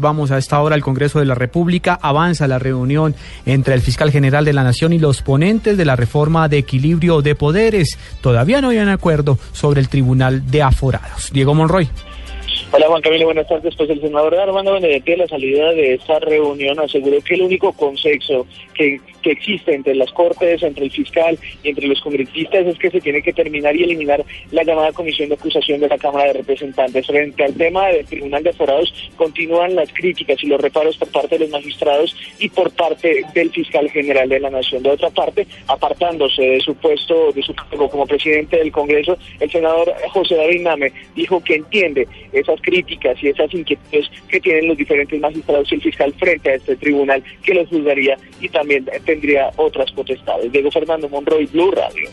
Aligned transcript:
Vamos 0.00 0.30
a 0.30 0.38
esta 0.38 0.62
hora 0.62 0.76
al 0.76 0.84
Congreso 0.84 1.18
de 1.18 1.24
la 1.24 1.34
República. 1.34 1.98
Avanza 2.00 2.46
la 2.46 2.60
reunión 2.60 3.16
entre 3.46 3.74
el 3.74 3.80
fiscal 3.80 4.12
general 4.12 4.44
de 4.44 4.52
la 4.52 4.62
Nación 4.62 4.92
y 4.92 5.00
los 5.00 5.22
ponentes 5.22 5.76
de 5.76 5.84
la 5.84 5.96
reforma 5.96 6.48
de 6.48 6.58
equilibrio 6.58 7.20
de 7.20 7.34
poderes. 7.34 7.98
Todavía 8.20 8.60
no 8.60 8.68
hay 8.68 8.78
un 8.78 8.90
acuerdo 8.90 9.40
sobre 9.50 9.80
el 9.80 9.88
Tribunal 9.88 10.48
de 10.48 10.62
Aforados. 10.62 11.30
Diego 11.32 11.52
Monroy. 11.52 11.90
Hola 12.70 12.86
Juan 12.86 13.00
Camilo, 13.00 13.24
buenas 13.24 13.48
tardes. 13.48 13.74
Pues 13.76 13.88
el 13.88 13.98
senador 14.02 14.34
Armando 14.34 14.74
Benedetti 14.74 15.14
a 15.14 15.16
la 15.16 15.26
salida 15.26 15.72
de 15.72 15.94
esta 15.94 16.18
reunión 16.18 16.78
aseguró 16.78 17.18
que 17.22 17.34
el 17.34 17.40
único 17.40 17.72
consenso 17.72 18.46
que, 18.74 19.00
que 19.22 19.30
existe 19.30 19.74
entre 19.74 19.94
las 19.94 20.12
Cortes, 20.12 20.62
entre 20.62 20.84
el 20.84 20.90
fiscal 20.90 21.38
y 21.62 21.70
entre 21.70 21.86
los 21.86 21.98
congresistas 22.02 22.66
es 22.66 22.78
que 22.78 22.90
se 22.90 23.00
tiene 23.00 23.22
que 23.22 23.32
terminar 23.32 23.74
y 23.74 23.84
eliminar 23.84 24.22
la 24.50 24.64
llamada 24.64 24.92
comisión 24.92 25.30
de 25.30 25.36
acusación 25.36 25.80
de 25.80 25.88
la 25.88 25.96
Cámara 25.96 26.26
de 26.26 26.34
Representantes. 26.34 27.06
Frente 27.06 27.42
al 27.42 27.54
tema 27.54 27.86
del 27.88 28.04
Tribunal 28.04 28.42
de 28.42 28.50
Aforados 28.50 28.92
continúan 29.16 29.74
las 29.74 29.90
críticas 29.90 30.36
y 30.44 30.48
los 30.48 30.60
reparos 30.60 30.98
por 30.98 31.10
parte 31.10 31.38
de 31.38 31.44
los 31.44 31.50
magistrados 31.50 32.14
y 32.38 32.50
por 32.50 32.70
parte 32.72 33.22
del 33.32 33.50
fiscal 33.50 33.90
general 33.90 34.28
de 34.28 34.40
la 34.40 34.50
Nación. 34.50 34.82
De 34.82 34.90
otra 34.90 35.08
parte, 35.08 35.46
apartándose 35.68 36.42
de 36.42 36.60
su 36.60 36.74
puesto, 36.74 37.32
de 37.32 37.42
su 37.42 37.54
cargo 37.54 37.88
como 37.88 38.06
presidente 38.06 38.58
del 38.58 38.72
Congreso, 38.72 39.16
el 39.40 39.50
senador 39.50 39.94
José 40.12 40.36
David 40.36 40.60
Name 40.60 40.92
dijo 41.16 41.42
que 41.42 41.54
entiende 41.54 42.06
esas 42.32 42.57
críticas 42.60 43.22
y 43.22 43.28
esas 43.28 43.52
inquietudes 43.52 44.10
que 44.28 44.40
tienen 44.40 44.68
los 44.68 44.76
diferentes 44.76 45.20
magistrados 45.20 45.70
y 45.70 45.76
el 45.76 45.82
fiscal 45.82 46.14
frente 46.18 46.50
a 46.50 46.54
este 46.54 46.76
tribunal 46.76 47.22
que 47.42 47.54
los 47.54 47.68
juzgaría 47.68 48.16
y 48.40 48.48
también 48.48 48.86
tendría 49.04 49.50
otras 49.56 49.90
potestades. 49.92 50.50
Diego 50.52 50.70
Fernando 50.70 51.08
Monroy, 51.08 51.46
Blue 51.46 51.70
Radio. 51.70 52.08